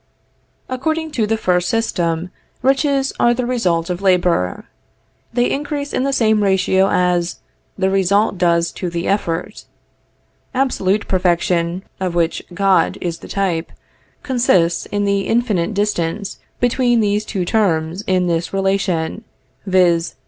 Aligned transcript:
According 0.67 1.11
to 1.11 1.27
the 1.27 1.37
first 1.37 1.69
system, 1.69 2.31
riches 2.63 3.13
are 3.19 3.35
the 3.35 3.45
result 3.45 3.87
of 3.87 4.01
labor. 4.01 4.65
They 5.31 5.51
increase 5.51 5.93
in 5.93 6.01
the 6.05 6.11
same 6.11 6.41
ratio 6.41 6.89
as 6.89 7.35
the 7.77 7.91
result 7.91 8.39
does 8.39 8.71
to 8.81 8.89
the 8.89 9.07
effort. 9.07 9.65
Absolute 10.55 11.07
perfection, 11.07 11.83
of 11.99 12.15
which 12.15 12.41
God 12.51 12.97
is 12.99 13.19
the 13.19 13.27
type, 13.27 13.71
consists 14.23 14.87
in 14.87 15.05
the 15.05 15.27
infinite 15.27 15.75
distance 15.75 16.39
between 16.59 16.99
these 16.99 17.23
two 17.23 17.45
terms 17.45 18.03
in 18.07 18.25
this 18.25 18.51
relation, 18.51 19.23
viz. 19.67 20.15